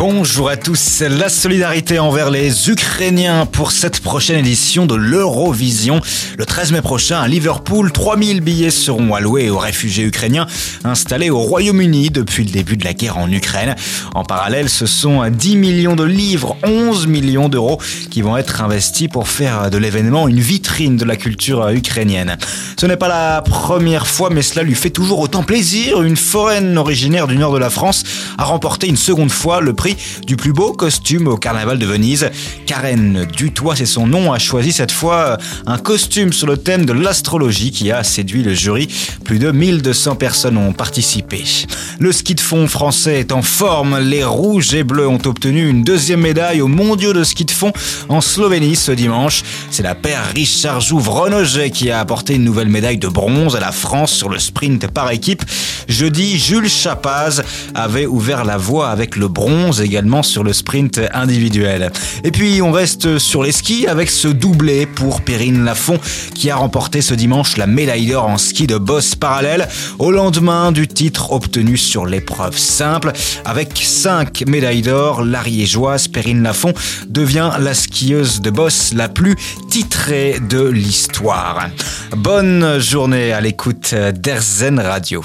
Bonjour 0.00 0.48
à 0.48 0.56
tous. 0.56 1.02
La 1.02 1.28
solidarité 1.28 1.98
envers 1.98 2.30
les 2.30 2.70
Ukrainiens 2.70 3.44
pour 3.44 3.70
cette 3.70 4.00
prochaine 4.00 4.38
édition 4.38 4.86
de 4.86 4.94
l'Eurovision. 4.94 6.00
Le 6.38 6.46
13 6.46 6.72
mai 6.72 6.80
prochain 6.80 7.20
à 7.20 7.28
Liverpool, 7.28 7.92
3000 7.92 8.40
billets 8.40 8.70
seront 8.70 9.14
alloués 9.14 9.50
aux 9.50 9.58
réfugiés 9.58 10.04
ukrainiens 10.04 10.46
installés 10.84 11.28
au 11.28 11.40
Royaume-Uni 11.40 12.08
depuis 12.08 12.44
le 12.44 12.50
début 12.50 12.78
de 12.78 12.84
la 12.86 12.94
guerre 12.94 13.18
en 13.18 13.30
Ukraine. 13.30 13.76
En 14.14 14.24
parallèle, 14.24 14.70
ce 14.70 14.86
sont 14.86 15.28
10 15.28 15.56
millions 15.56 15.96
de 15.96 16.04
livres, 16.04 16.56
11 16.62 17.06
millions 17.06 17.50
d'euros 17.50 17.78
qui 18.10 18.22
vont 18.22 18.38
être 18.38 18.62
investis 18.62 19.08
pour 19.08 19.28
faire 19.28 19.70
de 19.70 19.76
l'événement 19.76 20.28
une 20.28 20.40
vitrine 20.40 20.96
de 20.96 21.04
la 21.04 21.16
culture 21.16 21.68
ukrainienne. 21.68 22.38
Ce 22.78 22.86
n'est 22.86 22.96
pas 22.96 23.08
la 23.08 23.42
première 23.42 24.06
fois, 24.06 24.30
mais 24.30 24.40
cela 24.40 24.62
lui 24.62 24.74
fait 24.74 24.88
toujours 24.88 25.20
autant 25.20 25.42
plaisir. 25.42 26.00
Une 26.00 26.16
foraine 26.16 26.78
originaire 26.78 27.26
du 27.26 27.36
nord 27.36 27.52
de 27.52 27.58
la 27.58 27.68
France 27.68 28.02
a 28.38 28.44
remporté 28.44 28.86
une 28.86 28.96
seconde 28.96 29.30
fois 29.30 29.60
le 29.60 29.74
prix 29.74 29.89
du 30.26 30.36
plus 30.36 30.52
beau 30.52 30.72
costume 30.72 31.28
au 31.28 31.36
carnaval 31.36 31.78
de 31.78 31.86
Venise. 31.86 32.30
Karen 32.66 33.26
Dutoit, 33.32 33.76
c'est 33.76 33.86
son 33.86 34.06
nom, 34.06 34.32
a 34.32 34.38
choisi 34.38 34.72
cette 34.72 34.92
fois 34.92 35.38
un 35.66 35.78
costume 35.78 36.32
sur 36.32 36.46
le 36.46 36.56
thème 36.56 36.84
de 36.84 36.92
l'astrologie 36.92 37.70
qui 37.70 37.90
a 37.90 38.04
séduit 38.04 38.42
le 38.42 38.54
jury. 38.54 38.88
Plus 39.24 39.38
de 39.38 39.50
1200 39.50 40.16
personnes 40.16 40.56
ont 40.56 40.72
participé. 40.72 41.44
Le 41.98 42.12
ski 42.12 42.34
de 42.34 42.40
fond 42.40 42.66
français 42.66 43.20
est 43.20 43.32
en 43.32 43.42
forme. 43.42 43.98
Les 43.98 44.24
rouges 44.24 44.74
et 44.74 44.84
bleus 44.84 45.08
ont 45.08 45.20
obtenu 45.24 45.68
une 45.68 45.82
deuxième 45.82 46.20
médaille 46.20 46.60
aux 46.60 46.68
mondiaux 46.68 47.12
de 47.12 47.24
ski 47.24 47.44
de 47.44 47.50
fond 47.50 47.72
en 48.08 48.20
Slovénie 48.20 48.76
ce 48.76 48.92
dimanche. 48.92 49.42
C'est 49.70 49.82
la 49.82 49.94
paire 49.94 50.22
Richard 50.34 50.80
Jouve-Renoget 50.80 51.70
qui 51.70 51.90
a 51.90 52.00
apporté 52.00 52.34
une 52.34 52.44
nouvelle 52.44 52.68
médaille 52.68 52.98
de 52.98 53.08
bronze 53.08 53.56
à 53.56 53.60
la 53.60 53.72
France 53.72 54.12
sur 54.12 54.28
le 54.28 54.38
sprint 54.38 54.86
par 54.88 55.10
équipe. 55.10 55.42
Jeudi, 55.88 56.38
Jules 56.38 56.68
Chapaz 56.68 57.42
avait 57.74 58.06
ouvert 58.06 58.44
la 58.44 58.56
voie 58.56 58.90
avec 58.90 59.16
le 59.16 59.28
également 59.80 60.22
sur 60.22 60.44
le 60.44 60.52
sprint 60.52 61.00
individuel. 61.12 61.90
Et 62.24 62.30
puis 62.30 62.62
on 62.62 62.72
reste 62.72 63.18
sur 63.18 63.42
les 63.42 63.52
skis 63.52 63.86
avec 63.86 64.10
ce 64.10 64.28
doublé 64.28 64.86
pour 64.86 65.22
Perrine 65.22 65.64
Lafont 65.64 65.98
qui 66.34 66.50
a 66.50 66.56
remporté 66.56 67.00
ce 67.00 67.14
dimanche 67.14 67.56
la 67.56 67.66
médaille 67.66 68.06
d'or 68.06 68.26
en 68.26 68.38
ski 68.38 68.66
de 68.66 68.78
boss 68.78 69.14
parallèle 69.14 69.68
au 69.98 70.10
lendemain 70.10 70.72
du 70.72 70.88
titre 70.88 71.32
obtenu 71.32 71.76
sur 71.76 72.06
l'épreuve 72.06 72.56
simple. 72.56 73.12
Avec 73.44 73.70
5 73.76 74.46
médailles 74.46 74.82
d'or, 74.82 75.22
l'ariégeoise 75.22 76.08
Perrine 76.08 76.42
Lafont 76.42 76.72
devient 77.08 77.50
la 77.58 77.74
skieuse 77.74 78.40
de 78.40 78.50
boss 78.50 78.92
la 78.94 79.08
plus 79.08 79.36
titrée 79.68 80.38
de 80.48 80.62
l'histoire. 80.62 81.68
Bonne 82.16 82.78
journée 82.78 83.32
à 83.32 83.40
l'écoute 83.40 83.94
d'Erzen 83.94 84.78
Radio 84.80 85.24